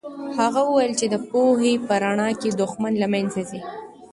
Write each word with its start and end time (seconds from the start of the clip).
هغه 0.39 0.61
وویل 0.65 0.93
چې 0.99 1.05
د 1.09 1.15
پوهې 1.29 1.73
په 1.87 1.93
رڼا 2.03 2.29
کې 2.41 2.49
دښمني 2.59 2.97
له 3.03 3.07
منځه 3.13 3.41
ځي. 3.49 3.61